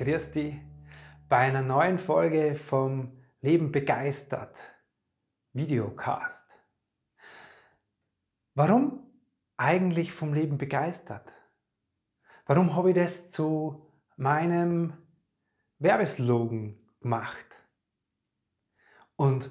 [0.00, 0.54] Grüß dich
[1.28, 4.62] bei einer neuen Folge vom Leben begeistert
[5.52, 6.58] Videocast.
[8.54, 9.06] Warum
[9.58, 11.34] eigentlich vom Leben begeistert?
[12.46, 14.94] Warum habe ich das zu meinem
[15.80, 17.62] Werbeslogan gemacht?
[19.16, 19.50] Und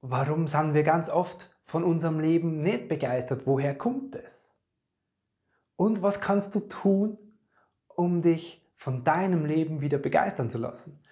[0.00, 3.46] warum sind wir ganz oft von unserem Leben nicht begeistert?
[3.46, 4.50] Woher kommt es?
[5.76, 7.18] Und was kannst du tun,
[7.86, 11.02] um dich von deinem Leben wieder begeistern zu lassen?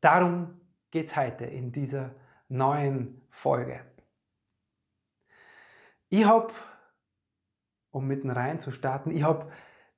[0.00, 2.14] Darum geht es heute in dieser
[2.48, 3.80] neuen Folge.
[6.08, 6.52] Ich habe,
[7.90, 9.52] um mitten rein zu starten, ich habe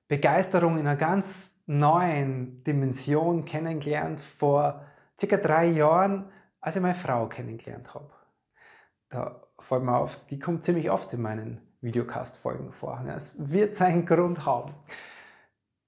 [0.09, 4.85] Begeisterung in einer ganz neuen Dimension kennengelernt vor
[5.19, 6.29] circa drei Jahren,
[6.61, 8.11] als ich meine Frau kennengelernt habe.
[9.09, 13.05] Da fällt mir auf, die kommt ziemlich oft in meinen Videocast-Folgen vor.
[13.07, 14.75] Es wird seinen Grund haben.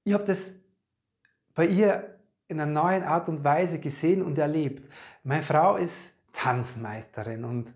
[0.05, 0.55] Ich habe das
[1.55, 4.91] bei ihr in einer neuen Art und Weise gesehen und erlebt.
[5.23, 7.73] Meine Frau ist Tanzmeisterin und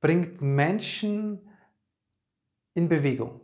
[0.00, 1.40] bringt Menschen
[2.74, 3.40] in Bewegung.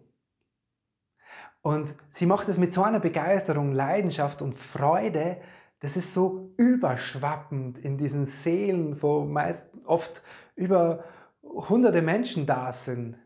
[1.62, 5.38] Und sie macht es mit so einer Begeisterung, Leidenschaft und Freude,
[5.80, 10.22] das ist so überschwappend in diesen Seelen, wo meist oft
[10.54, 11.04] über
[11.42, 13.18] hunderte Menschen da sind.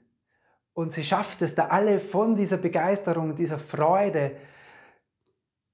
[0.73, 4.37] Und sie schafft es da alle von dieser Begeisterung, dieser Freude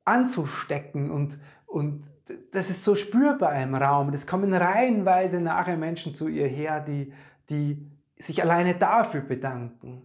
[0.04, 2.04] anzustecken und, und
[2.52, 4.08] das ist so spürbar im Raum.
[4.10, 7.12] Es kommen reihenweise nachher Menschen zu ihr her, die,
[7.50, 10.02] die sich alleine dafür bedanken,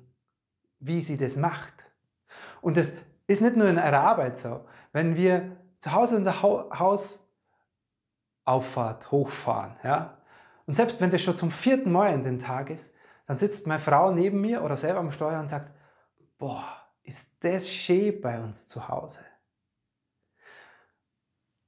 [0.80, 1.92] wie sie das macht.
[2.62, 2.92] Und das
[3.28, 4.66] ist nicht nur in ihrer Arbeit so.
[4.92, 7.26] Wenn wir zu Hause unser Haus
[8.46, 10.18] auffahrt, hochfahren, ja,
[10.66, 12.94] und selbst wenn das schon zum vierten Mal in den Tag ist,
[13.26, 15.72] dann sitzt meine Frau neben mir oder selber am Steuer und sagt,
[16.38, 16.64] boah,
[17.02, 19.20] ist das schön bei uns zu Hause.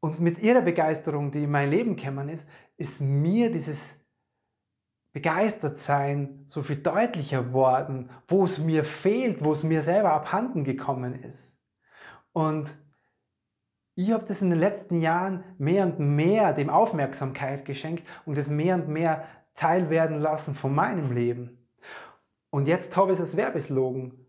[0.01, 3.95] Und mit ihrer Begeisterung, die in mein Leben gekommen ist, ist mir dieses
[5.13, 11.21] Begeistertsein so viel deutlicher worden, wo es mir fehlt, wo es mir selber abhanden gekommen
[11.23, 11.61] ist.
[12.33, 12.75] Und
[13.95, 18.49] ich habe das in den letzten Jahren mehr und mehr dem Aufmerksamkeit geschenkt und es
[18.49, 21.67] mehr und mehr Teil werden lassen von meinem Leben.
[22.49, 24.25] Und jetzt habe ich es als Werbeslogan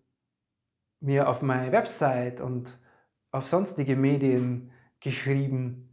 [1.00, 2.78] mir auf meine Website und
[3.30, 4.72] auf sonstige Medien
[5.02, 5.88] geschrieben.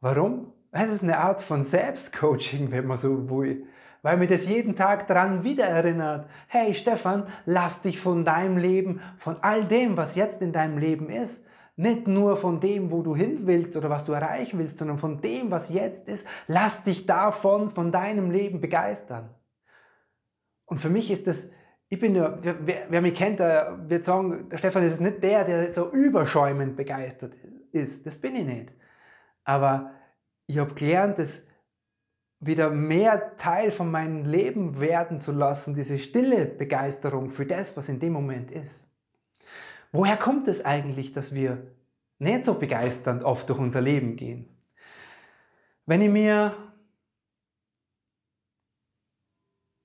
[0.00, 0.52] Warum?
[0.70, 3.66] Es ist eine Art von Selbstcoaching, wenn man so will
[4.06, 6.30] weil mir das jeden Tag daran wieder erinnert.
[6.46, 11.10] Hey Stefan, lass dich von deinem Leben, von all dem, was jetzt in deinem Leben
[11.10, 11.42] ist,
[11.74, 15.20] nicht nur von dem, wo du hin willst oder was du erreichen willst, sondern von
[15.20, 19.28] dem, was jetzt ist, lass dich davon, von deinem Leben begeistern.
[20.66, 21.50] Und für mich ist das,
[21.88, 25.42] ich bin nur, wer, wer mich kennt, der wird sagen, der Stefan ist nicht der,
[25.42, 27.55] der so überschäumend begeistert ist.
[27.76, 28.72] Das bin ich nicht.
[29.44, 29.92] Aber
[30.46, 31.42] ich habe gelernt, dass
[32.40, 37.88] wieder mehr Teil von meinem Leben werden zu lassen, diese stille Begeisterung für das, was
[37.88, 38.88] in dem Moment ist.
[39.92, 41.74] Woher kommt es eigentlich, dass wir
[42.18, 44.48] nicht so begeisternd oft durch unser Leben gehen?
[45.86, 46.54] Wenn ich mir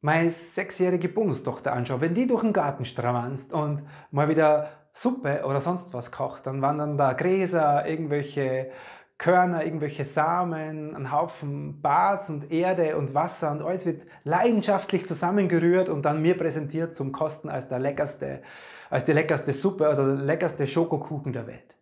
[0.01, 5.61] meine sechsjährige Bonustochter anschaue, wenn die durch den Garten stramanzt und mal wieder Suppe oder
[5.61, 8.71] sonst was kocht, dann wandern da Gräser, irgendwelche
[9.17, 15.89] Körner, irgendwelche Samen, ein Haufen Bars und Erde und Wasser und alles wird leidenschaftlich zusammengerührt
[15.89, 18.41] und dann mir präsentiert zum Kosten als der leckerste,
[18.89, 21.77] als die leckerste Suppe oder der leckerste Schokokuchen der Welt.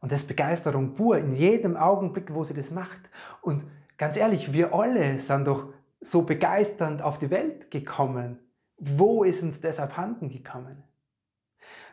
[0.00, 3.08] Und das ist Begeisterung pur in jedem Augenblick, wo sie das macht.
[3.40, 3.64] Und
[3.96, 8.40] ganz ehrlich, wir alle sind doch so begeisternd auf die Welt gekommen.
[8.78, 10.82] Wo ist uns das abhanden gekommen?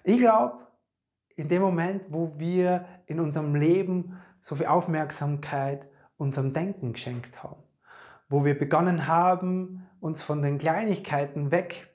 [0.04, 0.68] Ich glaube,
[1.36, 5.88] in dem Moment, wo wir in unserem Leben so viel Aufmerksamkeit
[6.18, 7.62] unserem Denken geschenkt haben.
[8.28, 11.94] Wo wir begonnen haben, uns von den Kleinigkeiten weg,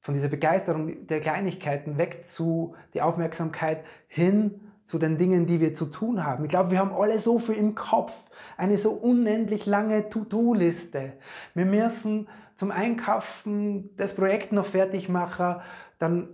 [0.00, 5.72] von dieser Begeisterung der Kleinigkeiten weg zu die Aufmerksamkeit hin zu den Dingen, die wir
[5.72, 6.44] zu tun haben.
[6.44, 8.12] Ich glaube, wir haben alle so viel im Kopf,
[8.58, 11.14] eine so unendlich lange To-Do-Liste.
[11.54, 15.56] Wir müssen zum Einkaufen das Projekt noch fertig machen,
[15.98, 16.28] dann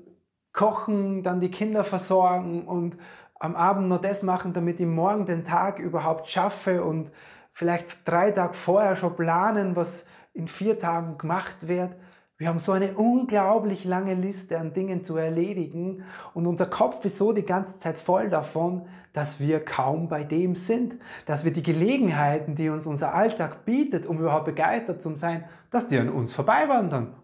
[0.53, 2.97] kochen, dann die Kinder versorgen und
[3.39, 7.11] am Abend noch das machen, damit ich morgen den Tag überhaupt schaffe und
[7.53, 10.05] vielleicht drei Tage vorher schon planen, was
[10.35, 11.97] in vier Tagen gemacht wird.
[12.37, 17.19] Wir haben so eine unglaublich lange Liste an Dingen zu erledigen und unser Kopf ist
[17.19, 20.97] so die ganze Zeit voll davon, dass wir kaum bei dem sind,
[21.27, 25.87] dass wir die Gelegenheiten, die uns unser Alltag bietet, um überhaupt begeistert zu sein, dass
[25.87, 27.15] die an uns vorbeiwandern.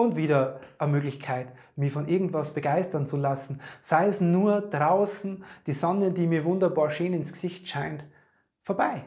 [0.00, 5.72] Und wieder eine Möglichkeit, mich von irgendwas begeistern zu lassen, sei es nur draußen die
[5.72, 8.06] Sonne, die mir wunderbar schön ins Gesicht scheint,
[8.62, 9.04] vorbei.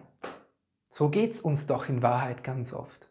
[0.92, 3.10] So geht's uns doch in Wahrheit ganz oft.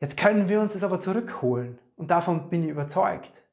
[0.00, 3.44] Jetzt können wir uns das aber zurückholen und davon bin ich überzeugt.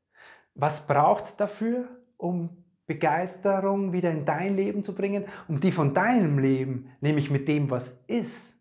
[0.56, 1.88] Was braucht es dafür,
[2.18, 7.48] um Begeisterung wieder in dein Leben zu bringen, um die von deinem Leben, nämlich mit
[7.48, 8.59] dem, was ist,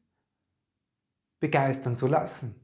[1.41, 2.55] begeistern zu lassen?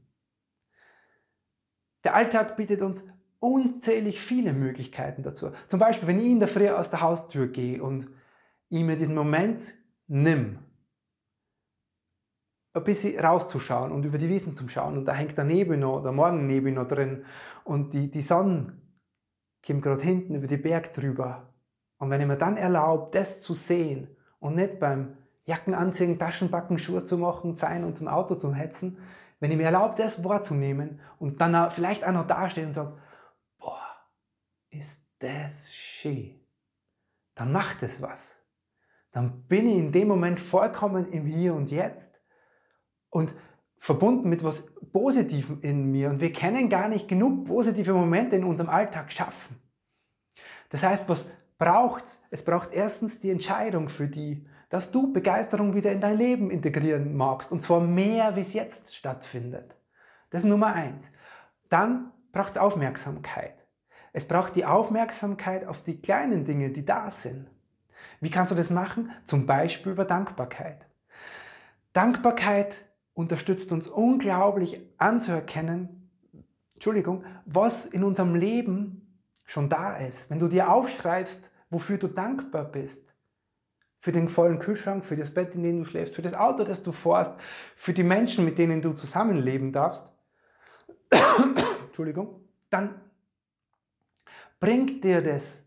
[2.03, 3.03] Der Alltag bietet uns
[3.39, 5.51] unzählig viele Möglichkeiten dazu.
[5.67, 8.07] Zum Beispiel, wenn ich in der Früh aus der Haustür gehe und
[8.69, 9.75] ich mir diesen Moment
[10.07, 10.59] nimm,
[12.75, 14.97] ein bisschen rauszuschauen und über die Wiesen zu schauen.
[14.97, 17.23] Und da hängt der Nebel noch, der Morgennebel noch drin.
[17.63, 18.73] Und die, die Sonne
[19.65, 21.53] kommt gerade hinten über die Berg drüber.
[21.97, 26.77] Und wenn ich mir dann erlaube, das zu sehen und nicht beim Jacken anziehen, Taschenbacken,
[26.77, 28.97] Schuhe zu machen, sein und zum Auto zu hetzen,
[29.39, 32.97] wenn ich mir erlaube, das wahrzunehmen und dann vielleicht auch noch dastehe und sage,
[33.59, 33.85] boah,
[34.69, 36.39] ist das schön,
[37.35, 38.35] dann macht es was.
[39.11, 42.21] Dann bin ich in dem Moment vollkommen im Hier und Jetzt
[43.09, 43.33] und
[43.77, 46.09] verbunden mit was Positivem in mir.
[46.09, 49.61] Und wir können gar nicht genug positive Momente in unserem Alltag schaffen.
[50.69, 51.25] Das heißt, was
[51.57, 52.21] braucht es?
[52.29, 57.15] Es braucht erstens die Entscheidung für die, dass du Begeisterung wieder in dein Leben integrieren
[57.15, 57.51] magst.
[57.51, 59.75] Und zwar mehr, wie es jetzt stattfindet.
[60.29, 61.11] Das ist Nummer eins.
[61.69, 63.55] Dann braucht es Aufmerksamkeit.
[64.13, 67.49] Es braucht die Aufmerksamkeit auf die kleinen Dinge, die da sind.
[68.21, 69.11] Wie kannst du das machen?
[69.23, 70.87] Zum Beispiel über Dankbarkeit.
[71.93, 76.09] Dankbarkeit unterstützt uns unglaublich anzuerkennen,
[76.73, 80.29] Entschuldigung, was in unserem Leben schon da ist.
[80.29, 83.14] Wenn du dir aufschreibst, wofür du dankbar bist,
[84.05, 86.83] für den vollen Kühlschrank, für das Bett, in dem du schläfst, für das Auto, das
[86.83, 87.31] du fährst,
[87.75, 90.11] für die Menschen, mit denen du zusammenleben darfst,
[91.87, 93.01] Entschuldigung, dann
[94.59, 95.63] bringt dir das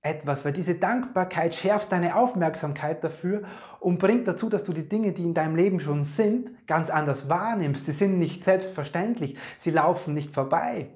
[0.00, 3.42] etwas, weil diese Dankbarkeit schärft deine Aufmerksamkeit dafür
[3.78, 7.28] und bringt dazu, dass du die Dinge, die in deinem Leben schon sind, ganz anders
[7.28, 7.84] wahrnimmst.
[7.84, 10.88] Sie sind nicht selbstverständlich, sie laufen nicht vorbei.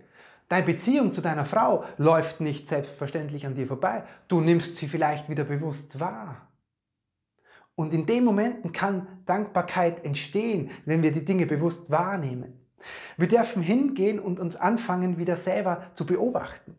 [0.48, 4.04] Deine Beziehung zu deiner Frau läuft nicht selbstverständlich an dir vorbei.
[4.28, 6.46] Du nimmst sie vielleicht wieder bewusst wahr.
[7.80, 12.60] Und in den Momenten kann Dankbarkeit entstehen, wenn wir die Dinge bewusst wahrnehmen.
[13.16, 16.76] Wir dürfen hingehen und uns anfangen, wieder selber zu beobachten.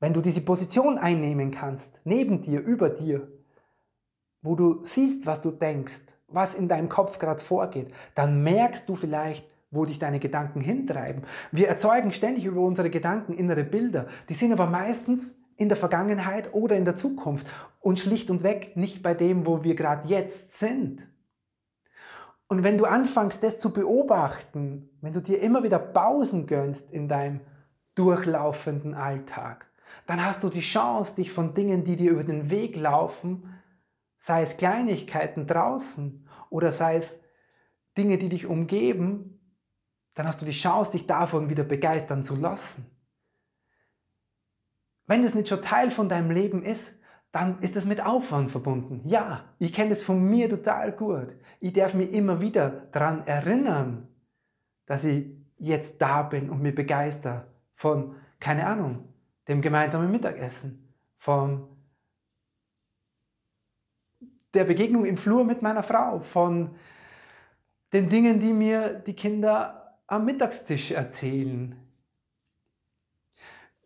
[0.00, 3.28] Wenn du diese Position einnehmen kannst, neben dir, über dir,
[4.42, 8.96] wo du siehst, was du denkst, was in deinem Kopf gerade vorgeht, dann merkst du
[8.96, 11.22] vielleicht, wo dich deine Gedanken hintreiben.
[11.52, 16.52] Wir erzeugen ständig über unsere Gedanken innere Bilder, die sind aber meistens in der Vergangenheit
[16.54, 17.46] oder in der Zukunft
[17.80, 21.08] und schlicht und weg nicht bei dem, wo wir gerade jetzt sind.
[22.48, 27.08] Und wenn du anfängst, das zu beobachten, wenn du dir immer wieder Pausen gönnst in
[27.08, 27.40] deinem
[27.94, 29.66] durchlaufenden Alltag,
[30.06, 33.54] dann hast du die Chance, dich von Dingen, die dir über den Weg laufen,
[34.16, 37.16] sei es Kleinigkeiten draußen oder sei es
[37.96, 39.40] Dinge, die dich umgeben,
[40.14, 42.95] dann hast du die Chance, dich davon wieder begeistern zu lassen.
[45.06, 46.94] Wenn das nicht schon Teil von deinem Leben ist,
[47.32, 49.00] dann ist das mit Aufwand verbunden.
[49.04, 51.36] Ja, ich kenne das von mir total gut.
[51.60, 54.08] Ich darf mich immer wieder daran erinnern,
[54.86, 55.26] dass ich
[55.58, 59.08] jetzt da bin und mich begeister von, keine Ahnung,
[59.48, 61.68] dem gemeinsamen Mittagessen, von
[64.54, 66.74] der Begegnung im Flur mit meiner Frau, von
[67.92, 71.85] den Dingen, die mir die Kinder am Mittagstisch erzählen.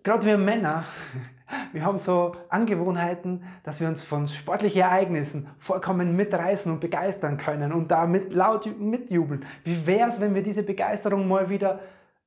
[0.03, 0.85] Gerade wir Männer,
[1.73, 7.73] wir haben so Angewohnheiten, dass wir uns von sportlichen Ereignissen vollkommen mitreißen und begeistern können
[7.73, 9.45] und damit laut mitjubeln.
[9.65, 11.81] Wie wäre es, wenn wir diese Begeisterung mal wieder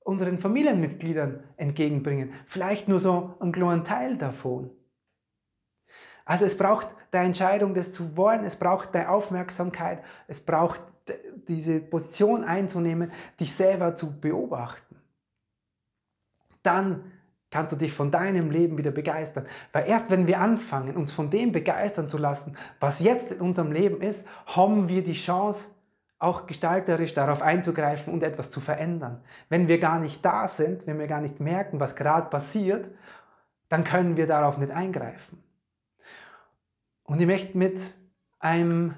[0.03, 2.33] unseren Familienmitgliedern entgegenbringen.
[2.45, 4.69] Vielleicht nur so einen kleinen Teil davon.
[6.25, 10.81] Also es braucht deine Entscheidung, das zu wollen, es braucht deine Aufmerksamkeit, es braucht
[11.47, 14.95] diese Position einzunehmen, dich selber zu beobachten.
[16.63, 17.11] Dann
[17.53, 19.45] kannst du dich von deinem Leben wieder begeistern.
[19.71, 23.71] Weil erst wenn wir anfangen, uns von dem begeistern zu lassen, was jetzt in unserem
[23.71, 25.69] Leben ist, haben wir die Chance,
[26.17, 29.21] auch gestalterisch darauf einzugreifen und etwas zu verändern.
[29.49, 32.89] Wenn wir gar nicht da sind, wenn wir gar nicht merken, was gerade passiert,
[33.69, 35.43] dann können wir darauf nicht eingreifen.
[37.03, 37.93] Und ich möchte mit
[38.39, 38.95] einem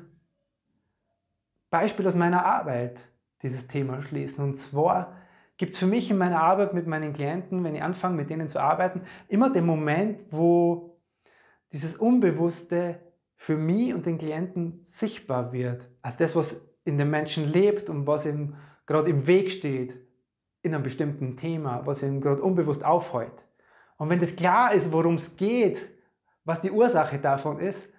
[1.69, 3.09] Beispiel aus meiner Arbeit
[3.41, 4.43] dieses Thema schließen.
[4.43, 5.13] Und zwar
[5.57, 8.49] gibt es für mich in meiner Arbeit mit meinen Klienten, wenn ich anfange, mit denen
[8.49, 10.99] zu arbeiten, immer den Moment, wo
[11.71, 12.99] dieses Unbewusste
[13.35, 15.89] für mich und den Klienten sichtbar wird.
[16.01, 19.97] Also das, was in dem Menschen lebt und was ihm gerade im Weg steht
[20.61, 23.45] in einem bestimmten Thema, was ihm gerade unbewusst aufhält.
[23.97, 25.87] Und wenn das klar ist, worum es geht,
[26.43, 27.89] was die Ursache davon ist,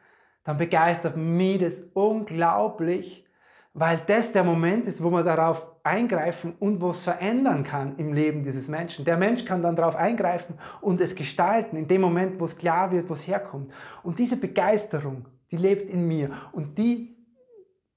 [0.44, 3.26] dann begeistert mich das unglaublich,
[3.74, 8.42] weil das der Moment ist, wo man darauf eingreifen und was verändern kann im Leben
[8.42, 9.04] dieses Menschen.
[9.04, 12.90] Der Mensch kann dann darauf eingreifen und es gestalten, in dem Moment, wo es klar
[12.92, 13.72] wird, wo es herkommt.
[14.02, 17.16] Und diese Begeisterung, die lebt in mir und die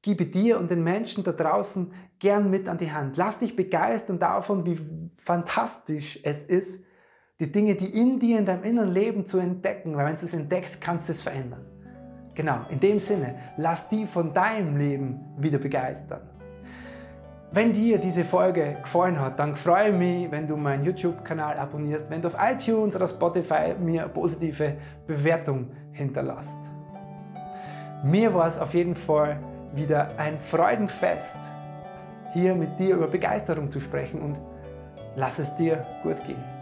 [0.01, 3.17] gebe dir und den Menschen da draußen gern mit an die Hand.
[3.17, 4.79] Lass dich begeistern davon, wie
[5.15, 6.81] fantastisch es ist,
[7.39, 10.33] die Dinge, die in dir, in deinem inneren Leben zu entdecken, weil wenn du es
[10.33, 11.65] entdeckst, kannst du es verändern.
[12.35, 16.38] Genau, in dem Sinne, lass die von deinem Leben wieder begeistern.
[17.51, 22.07] Wenn dir diese Folge gefallen hat, dann freue ich mich, wenn du meinen YouTube-Kanal abonnierst,
[22.11, 24.75] wenn du auf iTunes oder Spotify mir eine positive
[25.07, 26.59] Bewertung hinterlässt.
[28.03, 29.39] Mir war es auf jeden Fall
[29.73, 31.37] wieder ein Freudenfest,
[32.33, 34.39] hier mit dir über Begeisterung zu sprechen und
[35.15, 36.58] lass es dir gut gehen.